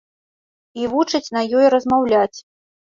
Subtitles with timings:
[0.81, 2.37] І вучыць на ёй размаўляць.